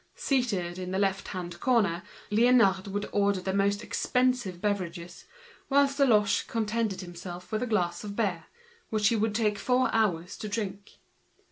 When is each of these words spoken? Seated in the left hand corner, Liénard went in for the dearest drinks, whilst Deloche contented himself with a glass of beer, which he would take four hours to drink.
Seated 0.15 0.79
in 0.79 0.89
the 0.89 0.97
left 0.97 1.27
hand 1.27 1.59
corner, 1.59 2.01
Liénard 2.31 2.87
went 2.87 3.05
in 3.05 3.11
for 3.11 3.31
the 3.33 3.51
dearest 3.53 4.11
drinks, 4.87 5.25
whilst 5.69 5.99
Deloche 5.99 6.47
contented 6.47 7.01
himself 7.01 7.51
with 7.51 7.61
a 7.61 7.67
glass 7.67 8.03
of 8.03 8.15
beer, 8.15 8.45
which 8.89 9.09
he 9.09 9.15
would 9.15 9.35
take 9.35 9.59
four 9.59 9.93
hours 9.93 10.37
to 10.37 10.49
drink. 10.49 10.93